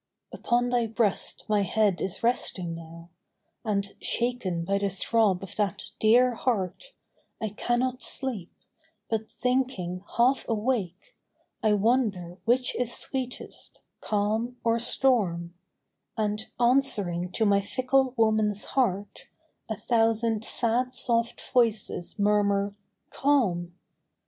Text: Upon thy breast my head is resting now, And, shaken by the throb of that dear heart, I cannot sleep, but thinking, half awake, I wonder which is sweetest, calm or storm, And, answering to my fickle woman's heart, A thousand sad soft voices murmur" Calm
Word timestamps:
Upon 0.33 0.69
thy 0.69 0.87
breast 0.87 1.45
my 1.47 1.61
head 1.61 2.01
is 2.01 2.23
resting 2.23 2.73
now, 2.73 3.11
And, 3.63 3.93
shaken 4.01 4.65
by 4.65 4.79
the 4.79 4.89
throb 4.89 5.43
of 5.43 5.55
that 5.57 5.91
dear 5.99 6.33
heart, 6.33 6.93
I 7.39 7.49
cannot 7.49 8.01
sleep, 8.01 8.51
but 9.11 9.29
thinking, 9.29 10.03
half 10.17 10.43
awake, 10.49 11.15
I 11.61 11.73
wonder 11.73 12.39
which 12.45 12.75
is 12.75 12.91
sweetest, 12.95 13.79
calm 13.99 14.57
or 14.63 14.79
storm, 14.79 15.53
And, 16.17 16.47
answering 16.59 17.31
to 17.33 17.45
my 17.45 17.61
fickle 17.61 18.15
woman's 18.17 18.65
heart, 18.73 19.27
A 19.69 19.75
thousand 19.75 20.43
sad 20.43 20.95
soft 20.95 21.39
voices 21.51 22.17
murmur" 22.17 22.75
Calm 23.11 23.75